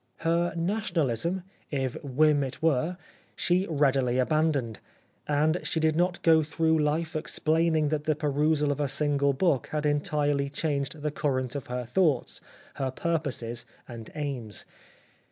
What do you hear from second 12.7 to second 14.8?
her pur poses and aims.